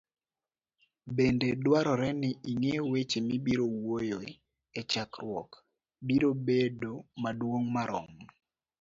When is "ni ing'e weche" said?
2.21-3.19